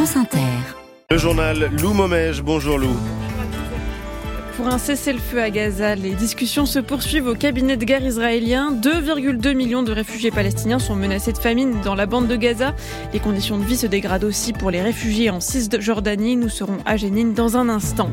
France 0.00 0.16
Inter. 0.16 0.38
Le 1.10 1.18
journal 1.18 1.70
Lou 1.78 1.92
Momège. 1.92 2.40
Bonjour 2.40 2.78
Lou. 2.78 2.96
Pour 4.56 4.66
un 4.68 4.78
cessez-le-feu 4.78 5.42
à 5.42 5.50
Gaza, 5.50 5.94
les 5.94 6.14
discussions 6.14 6.64
se 6.64 6.78
poursuivent 6.78 7.26
au 7.26 7.34
cabinet 7.34 7.76
de 7.76 7.84
guerre 7.84 8.02
israélien. 8.02 8.72
2,2 8.72 9.52
millions 9.52 9.82
de 9.82 9.92
réfugiés 9.92 10.30
palestiniens 10.30 10.78
sont 10.78 10.96
menacés 10.96 11.32
de 11.32 11.38
famine 11.38 11.82
dans 11.84 11.94
la 11.94 12.06
bande 12.06 12.28
de 12.28 12.36
Gaza. 12.36 12.74
Les 13.12 13.20
conditions 13.20 13.58
de 13.58 13.64
vie 13.64 13.76
se 13.76 13.86
dégradent 13.86 14.24
aussi 14.24 14.54
pour 14.54 14.70
les 14.70 14.80
réfugiés 14.80 15.28
en 15.28 15.40
Cisjordanie. 15.40 16.36
Nous 16.36 16.48
serons 16.48 16.78
à 16.86 16.96
Génine 16.96 17.34
dans 17.34 17.58
un 17.58 17.68
instant. 17.68 18.08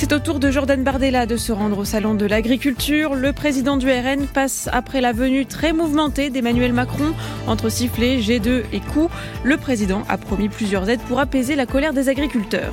C'est 0.00 0.14
au 0.14 0.18
tour 0.18 0.40
de 0.40 0.50
Jordan 0.50 0.82
Bardella 0.82 1.26
de 1.26 1.36
se 1.36 1.52
rendre 1.52 1.76
au 1.76 1.84
salon 1.84 2.14
de 2.14 2.24
l'agriculture. 2.24 3.14
Le 3.14 3.34
président 3.34 3.76
du 3.76 3.86
RN 3.86 4.26
passe 4.26 4.66
après 4.72 5.02
la 5.02 5.12
venue 5.12 5.44
très 5.44 5.74
mouvementée 5.74 6.30
d'Emmanuel 6.30 6.72
Macron 6.72 7.12
entre 7.46 7.68
sifflets, 7.68 8.16
G2 8.16 8.62
et 8.72 8.80
coups. 8.80 9.12
Le 9.44 9.58
président 9.58 10.04
a 10.08 10.16
promis 10.16 10.48
plusieurs 10.48 10.88
aides 10.88 11.02
pour 11.02 11.20
apaiser 11.20 11.54
la 11.54 11.66
colère 11.66 11.92
des 11.92 12.08
agriculteurs. 12.08 12.72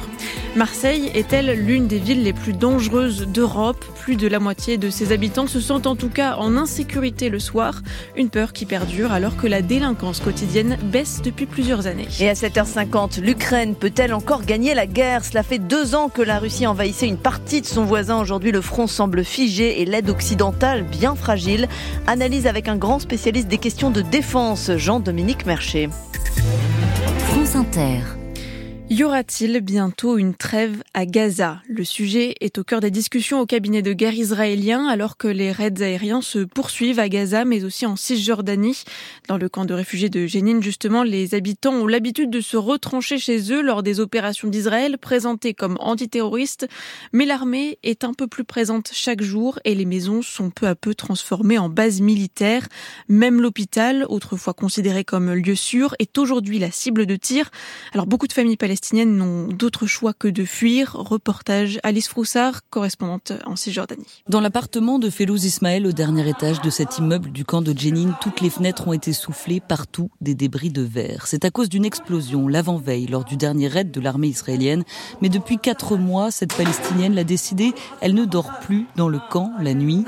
Marseille 0.55 1.11
est-elle 1.13 1.51
l'une 1.51 1.87
des 1.87 1.99
villes 1.99 2.23
les 2.23 2.33
plus 2.33 2.53
dangereuses 2.53 3.27
d'Europe? 3.27 3.85
Plus 3.99 4.15
de 4.15 4.27
la 4.27 4.39
moitié 4.39 4.77
de 4.77 4.89
ses 4.89 5.11
habitants 5.11 5.45
se 5.45 5.59
sentent 5.59 5.85
en 5.85 5.95
tout 5.95 6.09
cas 6.09 6.35
en 6.37 6.57
insécurité 6.57 7.29
le 7.29 7.37
soir, 7.37 7.81
une 8.15 8.29
peur 8.29 8.53
qui 8.53 8.65
perdure 8.65 9.11
alors 9.11 9.37
que 9.37 9.45
la 9.45 9.61
délinquance 9.61 10.19
quotidienne 10.19 10.77
baisse 10.81 11.21
depuis 11.21 11.45
plusieurs 11.45 11.85
années. 11.85 12.07
Et 12.19 12.27
à 12.27 12.33
7h50, 12.33 13.21
l'Ukraine 13.21 13.75
peut-elle 13.75 14.13
encore 14.13 14.45
gagner 14.45 14.73
la 14.73 14.87
guerre? 14.87 15.23
Cela 15.23 15.43
fait 15.43 15.59
deux 15.59 15.93
ans 15.93 16.09
que 16.09 16.23
la 16.23 16.39
Russie 16.39 16.65
envahissait 16.65 17.07
une 17.07 17.17
partie 17.17 17.61
de 17.61 17.67
son 17.67 17.83
voisin. 17.83 18.19
Aujourd'hui, 18.19 18.51
le 18.51 18.61
front 18.61 18.87
semble 18.87 19.23
figé 19.23 19.81
et 19.81 19.85
l'aide 19.85 20.09
occidentale 20.09 20.83
bien 20.83 21.15
fragile. 21.15 21.67
Analyse 22.07 22.47
avec 22.47 22.67
un 22.67 22.77
grand 22.77 22.99
spécialiste 22.99 23.47
des 23.47 23.59
questions 23.59 23.91
de 23.91 24.01
défense, 24.01 24.71
Jean-Dominique 24.75 25.45
Mercher. 25.45 25.89
France 27.29 27.55
Inter. 27.55 28.01
Y 28.89 29.03
aura-t-il 29.03 29.59
bientôt 29.59 30.17
une 30.17 30.33
trêve 30.33 30.81
à 30.93 31.05
Gaza? 31.05 31.61
Le 31.67 31.83
sujet 31.83 32.35
est 32.39 32.57
au 32.57 32.63
cœur 32.63 32.79
des 32.79 32.89
discussions 32.89 33.41
au 33.41 33.45
cabinet 33.45 33.81
de 33.81 33.91
guerre 33.91 34.13
israélien 34.13 34.87
alors 34.87 35.17
que 35.17 35.27
les 35.27 35.51
raids 35.51 35.81
aériens 35.81 36.21
se 36.21 36.39
poursuivent 36.39 36.99
à 36.99 37.09
Gaza 37.09 37.43
mais 37.43 37.65
aussi 37.65 37.85
en 37.85 37.97
Cisjordanie. 37.97 38.85
Dans 39.27 39.35
le 39.35 39.49
camp 39.49 39.65
de 39.65 39.73
réfugiés 39.73 40.07
de 40.07 40.25
Jénine, 40.25 40.63
justement, 40.63 41.03
les 41.03 41.35
habitants 41.35 41.73
ont 41.73 41.85
l'habitude 41.85 42.29
de 42.29 42.39
se 42.39 42.55
retrancher 42.55 43.17
chez 43.17 43.51
eux 43.51 43.61
lors 43.61 43.83
des 43.83 43.99
opérations 43.99 44.47
d'Israël 44.47 44.97
présentées 44.97 45.53
comme 45.53 45.75
antiterroristes. 45.81 46.69
Mais 47.11 47.25
l'armée 47.25 47.79
est 47.83 48.05
un 48.05 48.13
peu 48.13 48.27
plus 48.27 48.45
présente 48.45 48.91
chaque 48.93 49.21
jour 49.21 49.59
et 49.65 49.75
les 49.75 49.85
maisons 49.85 50.21
sont 50.21 50.49
peu 50.49 50.65
à 50.65 50.75
peu 50.75 50.95
transformées 50.95 51.57
en 51.57 51.67
bases 51.67 51.99
militaires. 51.99 52.69
Même 53.09 53.41
l'hôpital, 53.41 54.05
autrefois 54.07 54.53
considéré 54.53 55.03
comme 55.03 55.33
lieu 55.33 55.55
sûr, 55.55 55.93
est 55.99 56.17
aujourd'hui 56.17 56.57
la 56.57 56.71
cible 56.71 57.05
de 57.05 57.17
tir. 57.17 57.51
Alors 57.91 58.07
beaucoup 58.07 58.27
de 58.27 58.33
familles 58.33 58.55
palestiniennes 58.55 58.76
palestiniennes 58.77 59.17
n'ont 59.17 59.47
d'autre 59.47 59.87
choix 59.87 60.13
que 60.13 60.27
de 60.27 60.45
fuir. 60.45 60.93
Reportage 60.93 61.79
Alice 61.81 62.07
Froussard, 62.07 62.61
correspondante 62.69 63.31
en 63.47 63.55
Cisjordanie. 63.55 64.05
Dans 64.29 64.39
l'appartement 64.39 64.99
de 64.99 65.09
Felouz 65.09 65.45
Ismaël, 65.45 65.87
au 65.87 65.91
dernier 65.91 66.29
étage 66.29 66.61
de 66.61 66.69
cet 66.69 66.99
immeuble 66.99 67.31
du 67.31 67.43
camp 67.43 67.63
de 67.63 67.75
Jenin, 67.75 68.15
toutes 68.21 68.39
les 68.39 68.51
fenêtres 68.51 68.87
ont 68.87 68.93
été 68.93 69.13
soufflées, 69.13 69.59
partout 69.59 70.11
des 70.21 70.35
débris 70.35 70.69
de 70.69 70.83
verre. 70.83 71.25
C'est 71.25 71.43
à 71.43 71.49
cause 71.49 71.69
d'une 71.69 71.85
explosion 71.85 72.47
l'avant-veille 72.47 73.07
lors 73.07 73.25
du 73.25 73.35
dernier 73.35 73.67
raid 73.67 73.89
de 73.89 73.99
l'armée 73.99 74.27
israélienne. 74.27 74.83
Mais 75.23 75.29
depuis 75.29 75.57
quatre 75.57 75.97
mois, 75.97 76.29
cette 76.29 76.53
palestinienne 76.53 77.15
l'a 77.15 77.23
décidé, 77.23 77.73
elle 78.01 78.13
ne 78.13 78.25
dort 78.25 78.59
plus 78.61 78.85
dans 78.95 79.09
le 79.09 79.17
camp 79.31 79.53
la 79.59 79.73
nuit. 79.73 80.05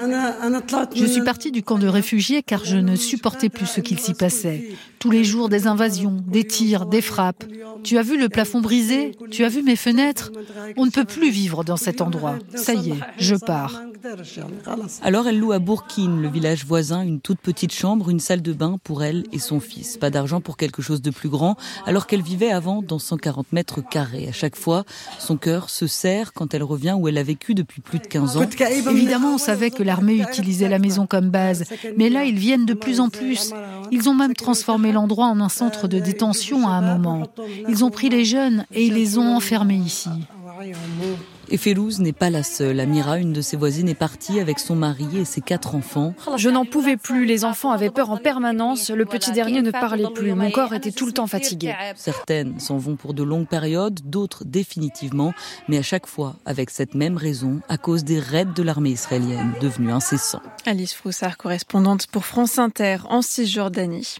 Je 0.95 1.05
suis 1.07 1.23
partie 1.23 1.51
du 1.51 1.63
camp 1.63 1.79
de 1.79 1.87
réfugiés 1.87 2.43
car 2.43 2.65
je 2.65 2.77
ne 2.77 2.95
supportais 2.95 3.49
plus 3.49 3.65
ce 3.65 3.81
qu'il 3.81 3.97
s'y 3.97 4.13
passait. 4.13 4.75
Tous 4.99 5.09
les 5.09 5.23
jours, 5.23 5.49
des 5.49 5.65
invasions, 5.65 6.17
des 6.27 6.45
tirs, 6.45 6.85
des 6.85 7.01
frappes. 7.01 7.45
Tu 7.83 7.97
as 7.97 8.01
vu 8.01 8.19
le 8.19 8.27
plafond 8.29 8.58
brisé 8.59 9.17
Tu 9.31 9.43
as 9.43 9.49
vu 9.49 9.63
mes 9.63 9.75
fenêtres 9.75 10.31
On 10.77 10.85
ne 10.85 10.91
peut 10.91 11.05
plus 11.05 11.31
vivre 11.31 11.63
dans 11.63 11.77
cet 11.77 12.01
endroit. 12.01 12.37
Ça 12.55 12.73
y 12.73 12.91
est, 12.91 12.99
je 13.17 13.35
pars. 13.35 13.81
Alors 15.03 15.27
elle 15.27 15.39
loue 15.39 15.51
à 15.51 15.59
Bourkine, 15.59 16.21
le 16.21 16.29
village 16.29 16.65
voisin, 16.65 17.01
une 17.01 17.19
toute 17.19 17.39
petite 17.39 17.73
chambre, 17.73 18.09
une 18.09 18.19
salle 18.19 18.41
de 18.41 18.53
bain 18.53 18.77
pour 18.83 19.03
elle 19.03 19.25
et 19.31 19.39
son 19.39 19.59
fils. 19.59 19.97
Pas 19.97 20.09
d'argent 20.09 20.41
pour 20.41 20.57
quelque 20.57 20.81
chose 20.81 21.01
de 21.01 21.11
plus 21.11 21.29
grand, 21.29 21.57
alors 21.85 22.07
qu'elle 22.07 22.21
vivait 22.21 22.51
avant 22.51 22.81
dans 22.81 22.99
140 22.99 23.51
mètres 23.51 23.81
carrés. 23.81 24.27
À 24.29 24.31
chaque 24.31 24.55
fois, 24.55 24.85
son 25.19 25.37
cœur 25.37 25.69
se 25.69 25.87
serre 25.87 26.33
quand 26.33 26.53
elle 26.53 26.63
revient 26.63 26.95
où 26.97 27.07
elle 27.07 27.17
a 27.17 27.23
vécu 27.23 27.53
depuis 27.53 27.81
plus 27.81 27.99
de 27.99 28.07
15 28.07 28.37
ans. 28.37 28.45
Évidemment, 28.89 29.33
on 29.35 29.37
savait 29.37 29.71
que 29.71 29.83
l'armée 29.83 30.15
utilisait 30.15 30.69
la 30.69 30.79
maison 30.79 31.05
comme 31.05 31.29
base, 31.29 31.65
mais 31.97 32.09
là, 32.09 32.25
ils 32.25 32.39
viennent 32.39 32.65
de 32.65 32.73
plus 32.73 32.99
en 32.99 33.09
plus. 33.09 33.51
Ils 33.91 34.09
ont 34.09 34.13
même 34.13 34.33
transformé 34.33 34.91
l'endroit 34.91 35.27
en 35.27 35.39
un 35.39 35.49
centre 35.49 35.87
de 35.87 35.99
détention 35.99 36.67
à 36.67 36.71
un 36.71 36.97
moment. 36.97 37.27
Ils 37.67 37.83
ont 37.83 37.89
pris 37.89 38.09
les 38.09 38.25
jeunes 38.25 38.48
et 38.73 38.85
ils 38.85 38.93
les 38.93 39.17
ont 39.17 39.35
enfermés 39.35 39.75
ici. 39.75 40.09
Et 41.51 41.57
Félouz 41.57 41.99
n'est 41.99 42.13
pas 42.13 42.29
la 42.29 42.43
seule. 42.43 42.79
Amira, 42.79 43.17
une 43.17 43.33
de 43.33 43.41
ses 43.41 43.57
voisines, 43.57 43.89
est 43.89 43.95
partie 43.95 44.39
avec 44.39 44.59
son 44.59 44.75
mari 44.75 45.07
et 45.17 45.25
ses 45.25 45.41
quatre 45.41 45.73
enfants. 45.73 46.13
Je 46.37 46.49
n'en 46.49 46.63
pouvais 46.63 46.95
plus. 46.95 47.25
Les 47.25 47.43
enfants 47.43 47.71
avaient 47.71 47.89
peur 47.89 48.11
en 48.11 48.17
permanence. 48.17 48.91
Le 48.91 49.05
petit 49.05 49.31
dernier 49.31 49.63
ne 49.63 49.71
parlait 49.71 50.09
plus. 50.13 50.33
Mon 50.33 50.51
corps 50.51 50.73
était 50.73 50.91
tout 50.91 51.07
le 51.07 51.11
temps 51.11 51.25
fatigué. 51.25 51.73
Certaines 51.95 52.59
s'en 52.59 52.77
vont 52.77 52.95
pour 52.95 53.15
de 53.15 53.23
longues 53.23 53.47
périodes, 53.47 53.99
d'autres 54.03 54.45
définitivement, 54.45 55.33
mais 55.67 55.77
à 55.77 55.81
chaque 55.81 56.05
fois 56.05 56.35
avec 56.45 56.69
cette 56.69 56.93
même 56.93 57.17
raison, 57.17 57.61
à 57.67 57.77
cause 57.77 58.03
des 58.03 58.19
raids 58.19 58.45
de 58.45 58.63
l'armée 58.63 58.91
israélienne, 58.91 59.53
devenus 59.59 59.93
incessants. 59.93 60.41
Alice 60.65 60.93
Froussard, 60.93 61.37
correspondante 61.37 62.07
pour 62.07 62.25
France 62.25 62.59
Inter 62.59 62.97
en 63.09 63.21
Cisjordanie. 63.21 64.17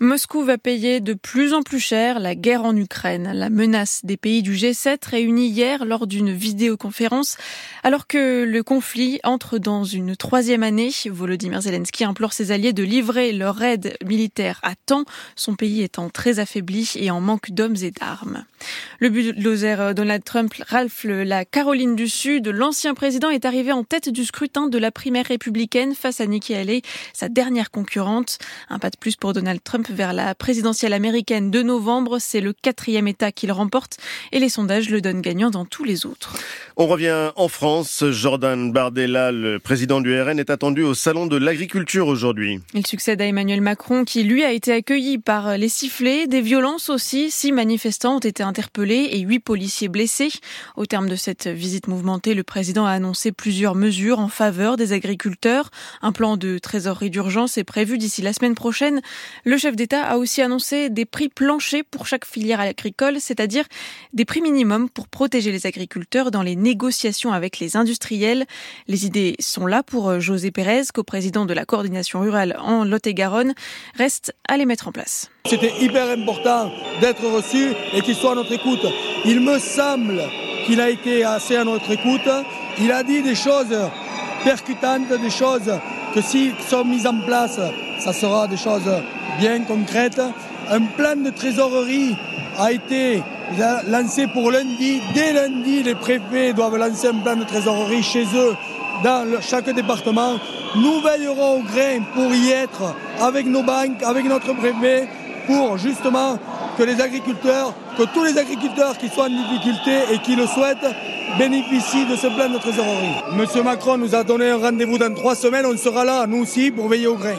Moscou 0.00 0.42
va 0.42 0.58
payer 0.58 1.00
de 1.00 1.14
plus 1.14 1.54
en 1.54 1.62
plus 1.62 1.80
cher 1.80 2.18
la 2.18 2.34
guerre 2.34 2.64
en 2.64 2.76
Ukraine. 2.76 3.30
La 3.34 3.50
menace 3.50 4.00
des 4.04 4.16
pays 4.16 4.42
du 4.42 4.54
G7 4.54 4.98
réunis 5.08 5.48
hier 5.48 5.84
lors 5.84 6.06
d'une 6.06 6.32
vidéo 6.32 6.71
conférence. 6.76 7.36
Alors 7.82 8.06
que 8.06 8.44
le 8.44 8.62
conflit 8.62 9.20
entre 9.24 9.58
dans 9.58 9.84
une 9.84 10.16
troisième 10.16 10.62
année, 10.62 10.90
Volodymyr 11.06 11.62
Zelensky 11.62 12.04
implore 12.04 12.32
ses 12.32 12.52
alliés 12.52 12.72
de 12.72 12.82
livrer 12.82 13.32
leur 13.32 13.62
aide 13.62 13.96
militaire 14.04 14.60
à 14.62 14.74
temps, 14.74 15.04
son 15.36 15.54
pays 15.54 15.82
étant 15.82 16.08
très 16.10 16.38
affaibli 16.38 16.92
et 16.96 17.10
en 17.10 17.20
manque 17.20 17.50
d'hommes 17.50 17.76
et 17.82 17.90
d'armes. 17.90 18.44
Le 18.98 19.08
bulldozer 19.08 19.94
Donald 19.94 20.24
Trump 20.24 20.54
ralph 20.68 21.04
la 21.04 21.44
Caroline 21.44 21.96
du 21.96 22.08
Sud. 22.08 22.48
L'ancien 22.48 22.94
président 22.94 23.30
est 23.30 23.44
arrivé 23.44 23.72
en 23.72 23.84
tête 23.84 24.08
du 24.08 24.24
scrutin 24.24 24.68
de 24.68 24.78
la 24.78 24.90
primaire 24.90 25.26
républicaine 25.26 25.94
face 25.94 26.20
à 26.20 26.26
Nikki 26.26 26.54
Haley, 26.54 26.82
sa 27.12 27.28
dernière 27.28 27.70
concurrente. 27.70 28.38
Un 28.68 28.78
pas 28.78 28.90
de 28.90 28.96
plus 28.96 29.16
pour 29.16 29.32
Donald 29.32 29.60
Trump 29.62 29.88
vers 29.90 30.12
la 30.12 30.34
présidentielle 30.34 30.92
américaine 30.92 31.50
de 31.50 31.62
novembre. 31.62 32.18
C'est 32.18 32.40
le 32.40 32.52
quatrième 32.52 33.08
État 33.08 33.32
qu'il 33.32 33.52
remporte 33.52 33.96
et 34.30 34.38
les 34.38 34.48
sondages 34.48 34.90
le 34.90 35.00
donnent 35.00 35.22
gagnant 35.22 35.50
dans 35.50 35.64
tous 35.64 35.84
les 35.84 36.06
autres. 36.06 36.36
On 36.78 36.86
revient 36.86 37.32
en 37.36 37.48
France. 37.48 38.02
Jordan 38.10 38.72
Bardella, 38.72 39.30
le 39.30 39.58
président 39.58 40.00
du 40.00 40.18
RN, 40.18 40.38
est 40.38 40.48
attendu 40.48 40.82
au 40.82 40.94
Salon 40.94 41.26
de 41.26 41.36
l'Agriculture 41.36 42.06
aujourd'hui. 42.06 42.60
Il 42.72 42.86
succède 42.86 43.20
à 43.20 43.26
Emmanuel 43.26 43.60
Macron 43.60 44.04
qui, 44.04 44.22
lui, 44.22 44.42
a 44.42 44.52
été 44.52 44.72
accueilli 44.72 45.18
par 45.18 45.58
les 45.58 45.68
sifflets, 45.68 46.26
des 46.26 46.40
violences 46.40 46.88
aussi. 46.88 47.30
Six 47.30 47.52
manifestants 47.52 48.16
ont 48.16 48.20
été 48.20 48.42
interpellés 48.42 49.10
et 49.12 49.20
huit 49.20 49.40
policiers 49.40 49.88
blessés. 49.88 50.30
Au 50.76 50.86
terme 50.86 51.10
de 51.10 51.16
cette 51.16 51.46
visite 51.46 51.88
mouvementée, 51.88 52.32
le 52.32 52.42
président 52.42 52.86
a 52.86 52.92
annoncé 52.92 53.32
plusieurs 53.32 53.74
mesures 53.74 54.18
en 54.18 54.28
faveur 54.28 54.78
des 54.78 54.94
agriculteurs. 54.94 55.70
Un 56.00 56.12
plan 56.12 56.38
de 56.38 56.56
trésorerie 56.56 57.10
d'urgence 57.10 57.58
est 57.58 57.64
prévu 57.64 57.98
d'ici 57.98 58.22
la 58.22 58.32
semaine 58.32 58.54
prochaine. 58.54 59.02
Le 59.44 59.58
chef 59.58 59.76
d'État 59.76 60.04
a 60.04 60.16
aussi 60.16 60.40
annoncé 60.40 60.88
des 60.88 61.04
prix 61.04 61.28
planchers 61.28 61.84
pour 61.90 62.06
chaque 62.06 62.24
filière 62.24 62.60
agricole, 62.60 63.16
c'est-à-dire 63.20 63.64
des 64.14 64.24
prix 64.24 64.40
minimums 64.40 64.88
pour 64.88 65.08
protéger 65.08 65.52
les 65.52 65.66
agriculteurs 65.66 66.30
dans 66.30 66.42
les 66.42 66.61
négociations 66.62 67.32
avec 67.32 67.58
les 67.58 67.76
industriels. 67.76 68.46
Les 68.88 69.04
idées 69.04 69.36
sont 69.40 69.66
là 69.66 69.82
pour 69.82 70.08
euh, 70.08 70.20
José 70.20 70.50
Pérez, 70.50 70.84
coprésident 70.94 71.44
de 71.44 71.52
la 71.52 71.66
coordination 71.66 72.20
rurale 72.20 72.56
en 72.60 72.84
Lot-et-Garonne. 72.84 73.52
Reste 73.96 74.34
à 74.48 74.56
les 74.56 74.64
mettre 74.64 74.88
en 74.88 74.92
place. 74.92 75.30
C'était 75.46 75.74
hyper 75.80 76.08
important 76.08 76.72
d'être 77.00 77.24
reçu 77.26 77.72
et 77.92 78.00
qu'il 78.00 78.14
soit 78.14 78.32
à 78.32 78.36
notre 78.36 78.52
écoute. 78.52 78.86
Il 79.24 79.40
me 79.40 79.58
semble 79.58 80.22
qu'il 80.64 80.80
a 80.80 80.88
été 80.88 81.24
assez 81.24 81.56
à 81.56 81.64
notre 81.64 81.90
écoute. 81.90 82.28
Il 82.80 82.90
a 82.90 83.02
dit 83.02 83.22
des 83.22 83.34
choses 83.34 83.76
percutantes, 84.44 85.08
des 85.08 85.30
choses 85.30 85.70
que 86.14 86.22
s'ils 86.22 86.54
sont 86.68 86.84
mises 86.84 87.06
en 87.06 87.20
place, 87.20 87.58
ça 87.98 88.12
sera 88.12 88.46
des 88.46 88.56
choses 88.56 88.90
bien 89.38 89.60
concrètes. 89.64 90.20
Un 90.68 90.80
plan 90.80 91.16
de 91.16 91.30
trésorerie 91.30 92.16
a 92.58 92.72
été 92.72 93.22
lancé 93.88 94.26
pour 94.28 94.50
lundi. 94.50 95.00
Dès 95.14 95.32
lundi, 95.32 95.82
les 95.82 95.94
préfets 95.94 96.52
doivent 96.52 96.76
lancer 96.76 97.08
un 97.08 97.18
plan 97.18 97.36
de 97.36 97.44
trésorerie 97.44 98.02
chez 98.02 98.24
eux, 98.34 98.54
dans 99.04 99.40
chaque 99.40 99.70
département. 99.70 100.38
Nous 100.76 101.00
veillerons 101.00 101.58
au 101.58 101.62
grain 101.62 102.00
pour 102.14 102.32
y 102.32 102.50
être 102.50 102.94
avec 103.20 103.46
nos 103.46 103.62
banques, 103.62 104.02
avec 104.02 104.24
notre 104.24 104.54
préfet, 104.54 105.08
pour 105.46 105.76
justement 105.76 106.38
que 106.78 106.82
les 106.82 107.00
agriculteurs, 107.00 107.74
que 107.98 108.04
tous 108.04 108.24
les 108.24 108.38
agriculteurs 108.38 108.96
qui 108.96 109.08
sont 109.08 109.22
en 109.22 109.28
difficulté 109.28 110.12
et 110.12 110.18
qui 110.18 110.34
le 110.36 110.46
souhaitent, 110.46 110.94
bénéficient 111.38 112.06
de 112.06 112.16
ce 112.16 112.26
plan 112.28 112.48
de 112.48 112.58
trésorerie. 112.58 113.16
Monsieur 113.32 113.62
Macron 113.62 113.98
nous 113.98 114.14
a 114.14 114.24
donné 114.24 114.50
un 114.50 114.58
rendez-vous 114.58 114.98
dans 114.98 115.12
trois 115.14 115.34
semaines, 115.34 115.66
on 115.66 115.76
sera 115.76 116.04
là, 116.04 116.26
nous 116.26 116.42
aussi, 116.42 116.70
pour 116.70 116.88
veiller 116.88 117.06
au 117.06 117.16
grain. 117.16 117.36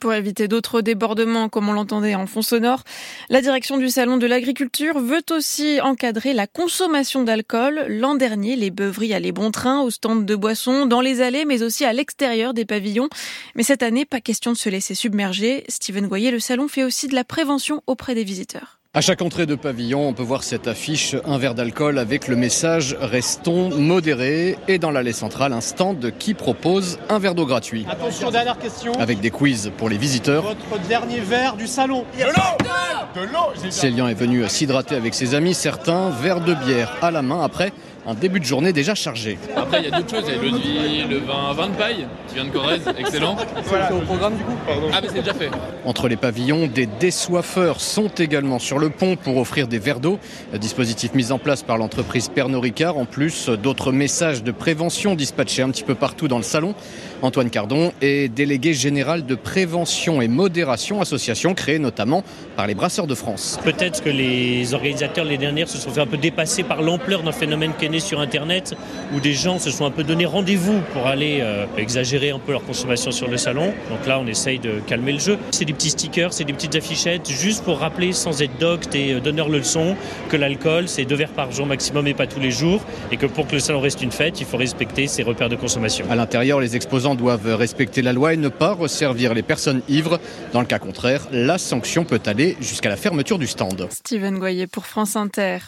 Pour 0.00 0.12
éviter 0.12 0.48
d'autres 0.48 0.80
débordements, 0.80 1.48
comme 1.48 1.68
on 1.68 1.72
l'entendait 1.72 2.14
en 2.14 2.26
fond 2.26 2.42
sonore, 2.42 2.82
la 3.28 3.40
direction 3.40 3.76
du 3.76 3.88
Salon 3.88 4.16
de 4.16 4.26
l'Agriculture 4.26 4.98
veut 4.98 5.24
aussi 5.30 5.80
encadrer 5.80 6.32
la 6.32 6.46
consommation 6.46 7.22
d'alcool. 7.22 7.84
L'an 7.88 8.14
dernier, 8.14 8.56
les 8.56 8.70
beuveries 8.70 9.14
allaient 9.14 9.32
bon 9.32 9.50
train 9.50 9.82
au 9.82 9.90
stand 9.90 10.26
de 10.26 10.36
boissons, 10.36 10.86
dans 10.86 11.00
les 11.00 11.20
allées, 11.20 11.44
mais 11.44 11.62
aussi 11.62 11.84
à 11.84 11.92
l'extérieur 11.92 12.54
des 12.54 12.64
pavillons. 12.64 13.08
Mais 13.54 13.62
cette 13.62 13.82
année, 13.82 14.04
pas 14.04 14.20
question 14.20 14.52
de 14.52 14.56
se 14.56 14.68
laisser 14.68 14.94
submerger. 14.94 15.64
Steven 15.68 16.08
Goyer, 16.08 16.30
le 16.30 16.40
salon 16.40 16.68
fait 16.68 16.84
aussi 16.84 17.08
de 17.08 17.14
la 17.14 17.24
prévention 17.24 17.82
auprès 17.86 18.14
des 18.14 18.24
visiteurs. 18.24 18.80
À 18.96 19.00
chaque 19.00 19.22
entrée 19.22 19.44
de 19.44 19.56
pavillon, 19.56 20.06
on 20.06 20.12
peut 20.12 20.22
voir 20.22 20.44
cette 20.44 20.68
affiche, 20.68 21.16
un 21.24 21.36
verre 21.36 21.56
d'alcool 21.56 21.98
avec 21.98 22.28
le 22.28 22.36
message 22.36 22.96
Restons 23.00 23.76
modérés. 23.76 24.56
Et 24.68 24.78
dans 24.78 24.92
l'allée 24.92 25.12
centrale, 25.12 25.52
un 25.52 25.60
stand 25.60 26.12
qui 26.16 26.32
propose 26.32 27.00
un 27.08 27.18
verre 27.18 27.34
d'eau 27.34 27.44
gratuit. 27.44 27.84
Attention, 27.90 28.30
dernière 28.30 28.56
question. 28.56 28.92
Avec 28.92 29.18
des 29.18 29.32
quiz 29.32 29.72
pour 29.76 29.88
les 29.88 29.98
visiteurs. 29.98 30.44
Votre 30.44 30.86
dernier 30.86 31.18
verre 31.18 31.56
du 31.56 31.66
salon. 31.66 32.04
De 32.16 32.22
l'eau 32.22 33.20
De 33.20 33.32
l'eau 33.32 33.68
Célian 33.68 34.06
est 34.06 34.14
venu 34.14 34.48
s'hydrater 34.48 34.94
avec 34.94 35.14
ses 35.14 35.34
amis, 35.34 35.54
certains 35.54 36.10
verre 36.10 36.40
de 36.40 36.54
bière 36.54 36.96
à 37.02 37.10
la 37.10 37.22
main 37.22 37.42
après 37.42 37.72
un 38.06 38.14
début 38.14 38.40
de 38.40 38.44
journée 38.44 38.72
déjà 38.72 38.94
chargé. 38.94 39.38
Après, 39.56 39.80
il 39.80 39.84
y 39.84 39.92
a 39.92 39.96
d'autres 39.98 40.14
choses. 40.14 40.24
Il 40.28 40.34
y 40.34 40.38
a 40.38 40.42
l'eau 40.42 40.50
de 40.50 40.62
vie, 40.62 41.04
le 41.08 41.18
vin, 41.18 41.52
vin 41.54 41.68
de 41.68 41.74
paille 41.74 42.06
qui 42.28 42.34
vient 42.34 42.44
de 42.44 42.50
Corrèze, 42.50 42.82
excellent. 42.98 43.36
Voilà, 43.64 43.88
c'est 43.88 43.94
au 43.94 44.00
programme 44.00 44.36
du 44.36 44.44
coup 44.44 44.52
Ah, 44.92 45.00
mais 45.02 45.08
c'est 45.08 45.20
déjà 45.20 45.34
fait. 45.34 45.50
Entre 45.84 46.08
les 46.08 46.16
pavillons, 46.16 46.66
des 46.66 46.86
désoiffeurs 46.86 47.80
sont 47.80 48.08
également 48.08 48.58
sur 48.58 48.78
le 48.78 48.90
pont 48.90 49.16
pour 49.16 49.36
offrir 49.38 49.68
des 49.68 49.78
verres 49.78 50.00
d'eau. 50.00 50.18
Dispositif 50.54 51.14
mis 51.14 51.32
en 51.32 51.38
place 51.38 51.62
par 51.62 51.78
l'entreprise 51.78 52.28
Pernod 52.28 52.62
Ricard. 52.62 52.96
En 52.98 53.04
plus, 53.04 53.48
d'autres 53.48 53.92
messages 53.92 54.42
de 54.42 54.52
prévention 54.52 55.14
dispatchés 55.14 55.62
un 55.62 55.70
petit 55.70 55.84
peu 55.84 55.94
partout 55.94 56.28
dans 56.28 56.38
le 56.38 56.42
salon. 56.42 56.74
Antoine 57.22 57.48
Cardon 57.48 57.92
est 58.02 58.28
délégué 58.28 58.74
général 58.74 59.24
de 59.24 59.34
prévention 59.34 60.20
et 60.20 60.28
modération, 60.28 61.00
association 61.00 61.54
créée 61.54 61.78
notamment 61.78 62.22
par 62.56 62.66
les 62.66 62.74
Brasseurs 62.74 63.06
de 63.06 63.14
France. 63.14 63.58
Peut-être 63.64 64.02
que 64.02 64.10
les 64.10 64.74
organisateurs 64.74 65.24
les 65.24 65.38
dernières 65.38 65.68
se 65.68 65.78
sont 65.78 65.90
fait 65.90 66.00
un 66.00 66.06
peu 66.06 66.18
dépasser 66.18 66.62
par 66.64 66.82
l'ampleur 66.82 67.22
d'un 67.22 67.32
phénomène 67.32 67.72
qui 67.78 67.86
sur 68.00 68.20
Internet, 68.20 68.76
où 69.14 69.20
des 69.20 69.32
gens 69.32 69.58
se 69.58 69.70
sont 69.70 69.86
un 69.86 69.90
peu 69.90 70.04
donné 70.04 70.26
rendez-vous 70.26 70.80
pour 70.92 71.06
aller 71.06 71.38
euh, 71.40 71.66
exagérer 71.76 72.30
un 72.30 72.38
peu 72.38 72.52
leur 72.52 72.64
consommation 72.64 73.10
sur 73.10 73.28
le 73.28 73.36
salon. 73.36 73.72
Donc 73.90 74.06
là, 74.06 74.18
on 74.20 74.26
essaye 74.26 74.58
de 74.58 74.80
calmer 74.86 75.12
le 75.12 75.18
jeu. 75.18 75.38
C'est 75.50 75.64
des 75.64 75.72
petits 75.72 75.90
stickers, 75.90 76.32
c'est 76.32 76.44
des 76.44 76.52
petites 76.52 76.74
affichettes, 76.74 77.28
juste 77.30 77.64
pour 77.64 77.78
rappeler 77.78 78.12
sans 78.12 78.42
être 78.42 78.58
docte 78.58 78.94
et 78.94 79.14
euh, 79.14 79.20
donneur 79.20 79.48
le 79.48 79.58
leçon 79.58 79.96
que 80.28 80.36
l'alcool, 80.36 80.88
c'est 80.88 81.04
deux 81.04 81.16
verres 81.16 81.30
par 81.30 81.52
jour 81.52 81.66
maximum 81.66 82.06
et 82.06 82.14
pas 82.14 82.26
tous 82.26 82.40
les 82.40 82.50
jours, 82.50 82.80
et 83.10 83.16
que 83.16 83.26
pour 83.26 83.46
que 83.46 83.52
le 83.52 83.60
salon 83.60 83.80
reste 83.80 84.02
une 84.02 84.12
fête, 84.12 84.40
il 84.40 84.46
faut 84.46 84.56
respecter 84.56 85.06
ses 85.06 85.22
repères 85.22 85.48
de 85.48 85.56
consommation. 85.56 86.06
À 86.10 86.16
l'intérieur, 86.16 86.60
les 86.60 86.76
exposants 86.76 87.14
doivent 87.14 87.54
respecter 87.54 88.02
la 88.02 88.12
loi 88.12 88.34
et 88.34 88.36
ne 88.36 88.48
pas 88.48 88.72
resservir 88.72 89.34
les 89.34 89.42
personnes 89.42 89.82
ivres. 89.88 90.20
Dans 90.52 90.60
le 90.60 90.66
cas 90.66 90.78
contraire, 90.78 91.26
la 91.32 91.58
sanction 91.58 92.04
peut 92.04 92.20
aller 92.26 92.56
jusqu'à 92.60 92.88
la 92.88 92.96
fermeture 92.96 93.38
du 93.38 93.46
stand. 93.46 93.88
Steven 93.90 94.38
Goyer 94.38 94.66
pour 94.66 94.86
France 94.86 95.16
Inter. 95.16 95.58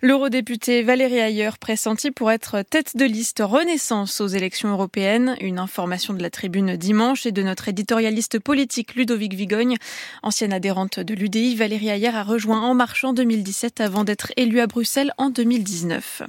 L'eurodéputé 0.00 0.82
Valérie 0.82 1.18
Ayer, 1.18 1.50
pressenti 1.64 2.10
pour 2.10 2.30
être 2.30 2.60
tête 2.60 2.94
de 2.94 3.06
liste 3.06 3.40
Renaissance 3.42 4.20
aux 4.20 4.26
élections 4.26 4.68
européennes. 4.68 5.34
Une 5.40 5.58
information 5.58 6.12
de 6.12 6.20
la 6.20 6.28
tribune 6.28 6.76
dimanche 6.76 7.24
et 7.24 7.32
de 7.32 7.42
notre 7.42 7.70
éditorialiste 7.70 8.38
politique 8.38 8.94
Ludovic 8.96 9.32
Vigogne. 9.32 9.78
Ancienne 10.22 10.52
adhérente 10.52 11.00
de 11.00 11.14
l'UDI, 11.14 11.56
Valérie 11.56 11.88
Ayer 11.88 12.08
a 12.08 12.22
rejoint 12.22 12.60
En 12.60 12.74
Marche 12.74 13.04
en 13.04 13.14
2017 13.14 13.80
avant 13.80 14.04
d'être 14.04 14.30
élue 14.36 14.60
à 14.60 14.66
Bruxelles 14.66 15.14
en 15.16 15.30
2019. 15.30 16.24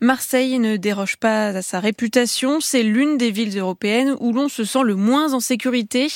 Marseille 0.00 0.58
ne 0.58 0.78
déroge 0.78 1.18
pas 1.18 1.48
à 1.48 1.60
sa 1.60 1.78
réputation. 1.78 2.60
C'est 2.60 2.82
l'une 2.82 3.18
des 3.18 3.30
villes 3.30 3.58
européennes 3.58 4.16
où 4.18 4.32
l'on 4.32 4.48
se 4.48 4.64
sent 4.64 4.82
le 4.82 4.94
moins 4.94 5.34
en 5.34 5.40
sécurité. 5.40 6.08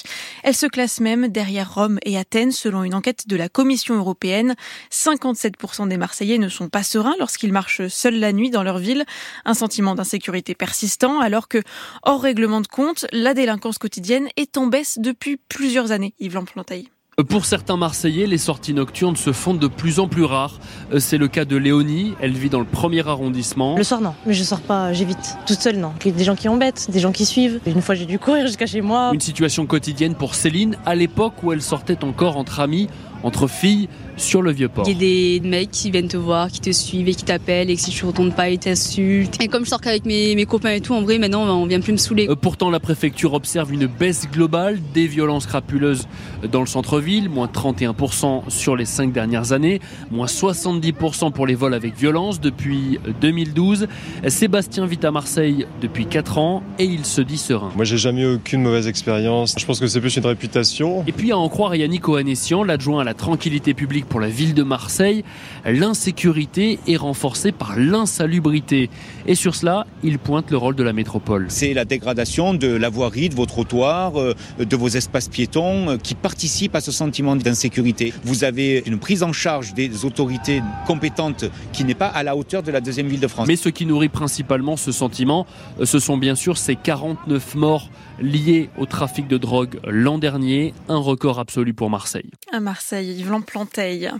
Elle 0.42 0.56
se 0.56 0.64
classe 0.64 1.00
même 1.00 1.28
derrière 1.28 1.74
Rome 1.74 1.98
et 2.06 2.16
Athènes 2.16 2.50
selon 2.50 2.82
une 2.82 2.94
enquête 2.94 3.28
de 3.28 3.36
la 3.36 3.50
Commission 3.50 3.94
européenne. 3.94 4.54
57% 4.90 5.86
des 5.86 5.98
Marseillais 5.98 6.38
ne 6.38 6.48
sont 6.48 6.70
pas 6.70 6.82
sereins 6.82 7.16
lorsqu'ils 7.18 7.52
marchent 7.52 7.88
seuls 7.88 8.18
la 8.18 8.32
nuit 8.32 8.53
dans 8.54 8.62
leur 8.62 8.78
ville. 8.78 9.04
Un 9.44 9.54
sentiment 9.54 9.94
d'insécurité 9.94 10.54
persistant 10.54 11.20
alors 11.20 11.48
que, 11.48 11.62
hors 12.02 12.22
règlement 12.22 12.62
de 12.62 12.66
compte, 12.66 13.06
la 13.12 13.34
délinquance 13.34 13.78
quotidienne 13.78 14.28
est 14.36 14.56
en 14.56 14.66
baisse 14.66 14.98
depuis 14.98 15.36
plusieurs 15.36 15.92
années. 15.92 16.14
Yves 16.18 16.34
Lamplantaille. 16.34 16.88
Pour 17.28 17.44
certains 17.44 17.76
Marseillais, 17.76 18.26
les 18.26 18.38
sorties 18.38 18.74
nocturnes 18.74 19.14
se 19.14 19.32
font 19.32 19.54
de 19.54 19.68
plus 19.68 20.00
en 20.00 20.08
plus 20.08 20.24
rares. 20.24 20.58
C'est 20.98 21.16
le 21.16 21.28
cas 21.28 21.44
de 21.44 21.56
Léonie, 21.56 22.14
elle 22.20 22.32
vit 22.32 22.50
dans 22.50 22.58
le 22.58 22.64
premier 22.64 23.06
arrondissement. 23.06 23.76
Le 23.76 23.84
soir 23.84 24.00
non, 24.00 24.14
mais 24.26 24.34
je 24.34 24.42
sors 24.42 24.60
pas, 24.60 24.92
j'évite. 24.92 25.36
Toute 25.46 25.60
seule 25.60 25.76
non. 25.76 25.92
Il 26.04 26.10
y 26.10 26.14
a 26.14 26.16
des 26.16 26.24
gens 26.24 26.34
qui 26.34 26.48
embêtent, 26.48 26.90
des 26.90 26.98
gens 26.98 27.12
qui 27.12 27.24
suivent. 27.24 27.60
Une 27.66 27.82
fois 27.82 27.94
j'ai 27.94 28.06
dû 28.06 28.18
courir 28.18 28.48
jusqu'à 28.48 28.66
chez 28.66 28.80
moi. 28.80 29.12
Une 29.14 29.20
situation 29.20 29.64
quotidienne 29.64 30.16
pour 30.16 30.34
Céline 30.34 30.76
à 30.86 30.96
l'époque 30.96 31.34
où 31.44 31.52
elle 31.52 31.62
sortait 31.62 32.02
encore 32.02 32.36
entre 32.36 32.58
amis, 32.58 32.88
entre 33.24 33.48
filles 33.48 33.88
sur 34.16 34.42
le 34.42 34.52
vieux 34.52 34.68
port. 34.68 34.84
Il 34.86 34.92
y 34.92 34.96
a 34.96 35.40
des 35.40 35.48
mecs 35.48 35.70
qui 35.70 35.90
viennent 35.90 36.08
te 36.08 36.16
voir, 36.16 36.48
qui 36.48 36.60
te 36.60 36.70
suivent 36.70 37.08
et 37.08 37.14
qui 37.14 37.24
t'appellent 37.24 37.70
et 37.70 37.74
que 37.74 37.80
si 37.80 37.90
tu 37.90 38.04
retournes 38.04 38.32
pas, 38.32 38.48
ils 38.50 38.58
t'insultent. 38.58 39.42
Et 39.42 39.48
comme 39.48 39.64
je 39.64 39.70
sors 39.70 39.80
qu'avec 39.80 40.04
mes, 40.04 40.36
mes 40.36 40.46
copains 40.46 40.70
et 40.70 40.80
tout, 40.80 40.94
en 40.94 41.02
vrai, 41.02 41.18
maintenant, 41.18 41.42
on 41.44 41.66
vient 41.66 41.80
plus 41.80 41.92
me 41.92 41.96
saouler. 41.96 42.28
Euh, 42.28 42.36
pourtant, 42.36 42.70
la 42.70 42.80
préfecture 42.80 43.34
observe 43.34 43.72
une 43.72 43.86
baisse 43.86 44.28
globale 44.30 44.78
des 44.92 45.06
violences 45.06 45.46
crapuleuses 45.46 46.06
dans 46.50 46.60
le 46.60 46.66
centre-ville, 46.66 47.28
moins 47.28 47.46
31% 47.46 48.48
sur 48.48 48.76
les 48.76 48.84
cinq 48.84 49.12
dernières 49.12 49.52
années, 49.52 49.80
moins 50.10 50.26
70% 50.26 51.32
pour 51.32 51.46
les 51.46 51.54
vols 51.54 51.74
avec 51.74 51.96
violence 51.96 52.40
depuis 52.40 52.98
2012. 53.20 53.88
Sébastien 54.28 54.86
vit 54.86 55.00
à 55.02 55.10
Marseille 55.10 55.66
depuis 55.80 56.06
4 56.06 56.38
ans 56.38 56.62
et 56.78 56.84
il 56.84 57.04
se 57.04 57.20
dit 57.20 57.38
serein. 57.38 57.72
Moi, 57.74 57.84
j'ai 57.84 57.98
jamais 57.98 58.22
eu 58.22 58.34
aucune 58.34 58.62
mauvaise 58.62 58.86
expérience. 58.86 59.54
Je 59.58 59.64
pense 59.64 59.80
que 59.80 59.86
c'est 59.86 60.00
plus 60.00 60.16
une 60.16 60.26
réputation. 60.26 61.04
Et 61.06 61.12
puis, 61.12 61.32
à 61.32 61.38
en 61.38 61.48
croire 61.48 61.74
Yannick 61.74 62.08
Ohanessian, 62.08 62.62
l'adjoint 62.62 63.00
à 63.00 63.04
la 63.04 63.13
tranquillité 63.16 63.74
publique 63.74 64.06
pour 64.06 64.20
la 64.20 64.28
ville 64.28 64.54
de 64.54 64.62
Marseille, 64.62 65.24
l'insécurité 65.64 66.78
est 66.86 66.96
renforcée 66.96 67.52
par 67.52 67.76
l'insalubrité. 67.76 68.90
Et 69.26 69.34
sur 69.34 69.54
cela, 69.54 69.86
il 70.02 70.18
pointe 70.18 70.50
le 70.50 70.56
rôle 70.56 70.76
de 70.76 70.82
la 70.82 70.92
métropole. 70.92 71.46
C'est 71.48 71.74
la 71.74 71.84
dégradation 71.84 72.54
de 72.54 72.68
la 72.68 72.88
voirie, 72.88 73.28
de 73.28 73.34
vos 73.34 73.46
trottoirs, 73.46 74.18
euh, 74.20 74.34
de 74.58 74.76
vos 74.76 74.88
espaces 74.88 75.28
piétons 75.28 75.90
euh, 75.90 75.96
qui 75.96 76.14
participent 76.14 76.74
à 76.74 76.80
ce 76.80 76.92
sentiment 76.92 77.36
d'insécurité. 77.36 78.12
Vous 78.24 78.44
avez 78.44 78.82
une 78.86 78.98
prise 78.98 79.22
en 79.22 79.32
charge 79.32 79.74
des 79.74 80.04
autorités 80.04 80.62
compétentes 80.86 81.44
qui 81.72 81.84
n'est 81.84 81.94
pas 81.94 82.08
à 82.08 82.22
la 82.22 82.36
hauteur 82.36 82.62
de 82.62 82.70
la 82.70 82.80
deuxième 82.80 83.08
ville 83.08 83.20
de 83.20 83.28
France. 83.28 83.48
Mais 83.48 83.56
ce 83.56 83.68
qui 83.68 83.86
nourrit 83.86 84.08
principalement 84.08 84.76
ce 84.76 84.92
sentiment, 84.92 85.46
euh, 85.80 85.86
ce 85.86 85.98
sont 85.98 86.16
bien 86.16 86.34
sûr 86.34 86.58
ces 86.58 86.76
49 86.76 87.54
morts 87.54 87.90
liés 88.20 88.70
au 88.78 88.86
trafic 88.86 89.26
de 89.28 89.38
drogue 89.38 89.80
l'an 89.86 90.18
dernier, 90.18 90.74
un 90.88 90.98
record 90.98 91.38
absolu 91.38 91.74
pour 91.74 91.90
Marseille. 91.90 92.30
À 92.52 92.60
Marseille, 92.60 93.03
Yves 93.04 93.42
Planteil. 93.46 94.10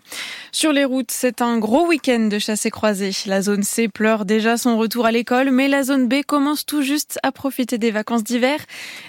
Sur 0.53 0.73
les 0.73 0.85
routes, 0.85 1.11
c'est 1.11 1.43
un 1.43 1.59
gros 1.59 1.87
week-end 1.87 2.29
de 2.31 2.39
chasse 2.39 2.67
et 2.67 2.71
croisée. 2.71 3.11
La 3.27 3.43
zone 3.43 3.63
C 3.63 3.89
pleure 3.89 4.25
déjà 4.25 4.57
son 4.57 4.79
retour 4.79 5.07
à 5.07 5.13
l'école, 5.13 5.51
mais 5.51 5.69
la 5.69 5.83
zone 5.83 6.09
B 6.09 6.23
commence 6.27 6.65
tout 6.65 6.83
juste 6.83 7.19
à 7.23 7.33
profiter 7.33 7.79
des 7.79 7.91
vacances 7.91 8.25
d'hiver. 8.25 8.59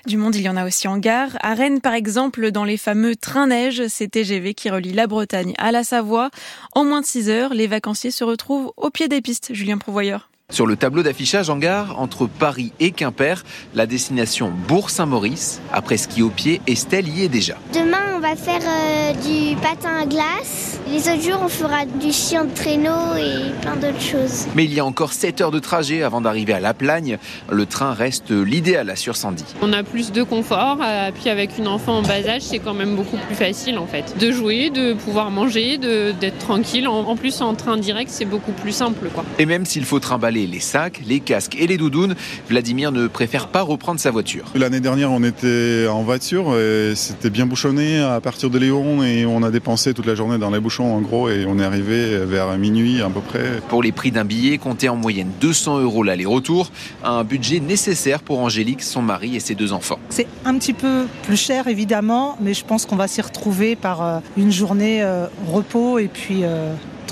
Du 0.05 0.17
monde, 0.17 0.35
il 0.35 0.41
y 0.41 0.49
en 0.49 0.57
a 0.57 0.65
aussi 0.65 0.87
en 0.87 0.97
gare. 0.97 1.37
À 1.41 1.53
Rennes, 1.53 1.81
par 1.81 1.93
exemple, 1.93 2.51
dans 2.51 2.63
les 2.63 2.77
fameux 2.77 3.15
trains 3.15 3.47
neige, 3.47 3.87
c'est 3.87 4.09
TGV 4.09 4.53
qui 4.53 4.69
relie 4.69 4.93
la 4.93 5.07
Bretagne 5.07 5.53
à 5.57 5.71
la 5.71 5.83
Savoie. 5.83 6.29
En 6.73 6.83
moins 6.83 7.01
de 7.01 7.05
6 7.05 7.29
heures, 7.29 7.53
les 7.53 7.67
vacanciers 7.67 8.11
se 8.11 8.23
retrouvent 8.23 8.73
au 8.77 8.89
pied 8.89 9.07
des 9.07 9.21
pistes. 9.21 9.53
Julien 9.53 9.77
Prouvoyeur. 9.77 10.29
Sur 10.51 10.67
le 10.67 10.75
tableau 10.75 11.01
d'affichage 11.01 11.49
en 11.49 11.57
gare, 11.57 11.99
entre 11.99 12.27
Paris 12.27 12.71
et 12.79 12.91
Quimper, 12.91 13.43
la 13.73 13.87
destination 13.87 14.53
Bourg-Saint-Maurice. 14.67 15.59
Après 15.73 15.97
ski 15.97 16.21
au 16.21 16.29
pied, 16.29 16.61
Estelle 16.67 17.07
y 17.09 17.23
est 17.23 17.29
déjà. 17.29 17.55
Demain, 17.73 18.13
on 18.15 18.19
va 18.19 18.35
faire 18.35 18.61
euh, 18.63 19.13
du 19.13 19.55
patin 19.55 19.95
à 20.03 20.05
glace. 20.05 20.79
Les 20.87 21.09
autres 21.09 21.23
jours, 21.23 21.39
on 21.43 21.49
fera 21.49 21.85
du 21.85 22.11
chien 22.11 22.45
de 22.45 22.53
traîneau 22.53 23.15
et 23.17 23.49
plein 23.61 23.75
d'autres 23.75 23.99
choses. 23.99 24.45
Mais 24.55 24.65
il 24.65 24.73
y 24.73 24.79
a 24.79 24.85
encore 24.85 25.13
7 25.13 25.41
heures 25.41 25.51
de 25.51 25.57
trajet 25.57 26.03
avant 26.03 26.21
d'arriver 26.21 26.53
à 26.53 26.59
La 26.59 26.75
Plagne. 26.75 27.17
Le 27.51 27.65
train 27.65 27.93
reste 27.93 28.29
l'idéal, 28.29 28.91
assure 28.91 29.15
Sandy. 29.15 29.43
On 29.63 29.73
a 29.73 29.81
plus 29.81 30.11
de 30.11 30.21
confort, 30.21 30.77
euh, 30.83 31.09
puis 31.11 31.31
avec 31.31 31.57
une 31.57 31.67
enfant 31.67 31.97
en 31.97 32.01
bas 32.03 32.23
âge, 32.27 32.43
c'est 32.43 32.59
quand 32.59 32.75
même 32.75 32.95
beaucoup 32.95 33.17
plus 33.17 33.35
facile 33.35 33.79
en 33.79 33.87
fait. 33.87 34.15
De 34.19 34.31
jouer, 34.31 34.69
de 34.69 34.93
pouvoir 34.93 35.31
manger, 35.31 35.79
d'être 35.79 36.37
tranquille. 36.37 36.87
En, 36.87 36.99
en, 36.99 37.15
plus, 37.15 37.41
en 37.41 37.55
train 37.55 37.77
direct, 37.77 38.11
c'est 38.13 38.25
beaucoup 38.25 38.51
plus 38.51 38.73
simple. 38.73 39.09
Quoi. 39.11 39.25
Et 39.39 39.47
même 39.47 39.65
s'il 39.65 39.85
faut 39.85 39.99
trimballer 39.99 40.34
les 40.35 40.59
sacs, 40.59 41.01
les 41.07 41.21
casques 41.21 41.55
et 41.57 41.67
les 41.67 41.77
doudounes, 41.77 42.15
Vladimir 42.49 42.91
ne 42.91 43.07
préfère 43.07 43.47
pas 43.47 43.61
reprendre 43.61 43.99
sa 43.99 44.11
voiture. 44.11 44.45
L'année 44.55 44.81
dernière, 44.81 45.11
on 45.11 45.23
était 45.23 45.87
en 45.89 46.03
voiture 46.03 46.57
et 46.57 46.93
c'était 46.95 47.29
bien 47.29 47.45
bouchonné 47.45 47.99
à 47.99 48.19
partir 48.19 48.49
de 48.49 48.59
Léon 48.59 49.03
et 49.03 49.25
on 49.25 49.41
a 49.43 49.51
dépensé 49.51 49.93
toute 49.93 50.05
la 50.05 50.15
journée 50.15 50.37
dans 50.37 50.49
les 50.49 50.59
bouchons 50.59 50.93
en 50.93 51.01
gros 51.01 51.29
et 51.29 51.45
on 51.47 51.57
est 51.59 51.63
arrivé 51.63 52.17
vers 52.25 52.57
minuit 52.57 53.01
à 53.01 53.09
peu 53.09 53.21
près. 53.21 53.61
Pour 53.69 53.81
les 53.81 53.91
prix 53.91 54.11
d'un 54.11 54.25
billet, 54.25 54.57
comptez 54.57 54.89
en 54.89 54.95
moyenne 54.95 55.31
200 55.39 55.79
euros 55.79 56.03
l'aller-retour, 56.03 56.71
un 57.03 57.23
budget 57.23 57.59
nécessaire 57.59 58.21
pour 58.21 58.39
Angélique, 58.39 58.83
son 58.83 59.01
mari 59.01 59.35
et 59.35 59.39
ses 59.39 59.55
deux 59.55 59.71
enfants. 59.71 59.99
C'est 60.09 60.27
un 60.43 60.57
petit 60.57 60.73
peu 60.73 61.05
plus 61.23 61.37
cher 61.37 61.67
évidemment, 61.67 62.37
mais 62.41 62.53
je 62.53 62.65
pense 62.65 62.85
qu'on 62.85 62.95
va 62.95 63.07
s'y 63.07 63.21
retrouver 63.21 63.75
par 63.75 64.21
une 64.37 64.51
journée 64.51 65.05
repos 65.47 65.99
et 65.99 66.07
puis 66.07 66.43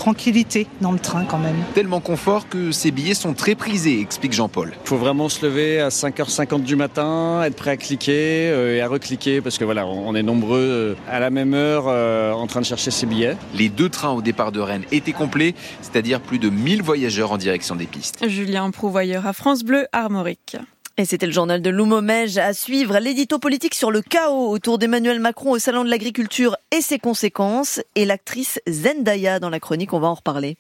tranquillité 0.04 0.68
dans 0.82 0.92
le 0.92 1.00
train 1.00 1.24
quand 1.24 1.38
même. 1.38 1.56
Tellement 1.74 2.02
confort 2.02 2.50
que 2.50 2.74
ces 2.74 2.92
billets 2.92 3.14
sont 3.14 3.34
très 3.34 3.56
prisés, 3.56 4.02
explique 4.02 4.34
Jean-Paul. 4.34 4.74
Il 4.84 4.90
faut 4.90 4.98
vraiment 4.98 5.30
se 5.30 5.46
lever 5.46 5.80
à 5.80 5.88
5h50 5.88 6.64
du 6.64 6.76
matin, 6.76 7.42
être 7.46 7.56
prêt 7.56 7.72
à 7.72 7.78
cliquer 7.78 8.50
euh, 8.50 8.76
et 8.76 8.82
à 8.82 8.90
recliquer 8.90 9.40
parce 9.40 9.58
que 9.58 9.64
voilà, 9.64 9.88
on 9.88 10.14
est 10.14 10.22
nombreux 10.22 10.60
euh, 10.60 10.96
à 11.10 11.22
la 11.22 11.30
même 11.30 11.54
heure 11.54 11.86
euh, 11.88 12.34
en 12.34 12.48
train 12.48 12.60
de 12.60 12.66
chercher 12.66 12.92
ses 12.92 13.06
billets. 13.06 13.38
Les 13.56 13.70
deux 13.70 13.88
trains 13.88 14.12
au 14.12 14.22
départ 14.22 14.52
de 14.52 14.60
Rennes 14.60 14.84
étaient 14.92 15.14
complets, 15.14 15.56
c'est-à-dire 15.82 16.20
plus 16.20 16.38
de 16.38 16.50
1000 16.50 16.84
voyageurs 16.84 17.32
en 17.32 17.38
direction 17.38 17.78
des 17.78 17.86
pistes. 17.86 18.28
Julien 18.28 18.72
Prouvoyeur 18.72 19.26
à 19.26 19.32
France 19.32 19.64
Bleu 19.64 19.88
Armorique. 19.94 20.58
Et 20.96 21.06
c'était 21.06 21.26
le 21.26 21.32
journal 21.32 21.60
de 21.60 21.72
Loumomège 21.72 22.38
à 22.38 22.54
suivre 22.54 23.00
l'édito 23.00 23.40
politique 23.40 23.74
sur 23.74 23.90
le 23.90 24.04
chaos 24.04 24.52
autour 24.52 24.78
d'Emmanuel 24.78 25.20
Macron 25.20 25.52
au 25.52 25.60
Salon 25.60 25.84
de 25.84 25.90
l'Agriculture 25.90 26.56
et 26.70 26.82
ses 26.82 27.00
conséquences 27.00 27.82
et 27.96 28.06
l'actrice 28.06 28.60
Zendaya 28.70 29.40
dans 29.40 29.50
la 29.50 29.60
chronique, 29.60 29.94
on 29.94 30.00
va 30.00 30.10
en 30.10 30.14
reparler. 30.14 30.56